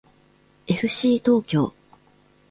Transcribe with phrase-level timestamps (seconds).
[0.65, 1.75] えふしー東京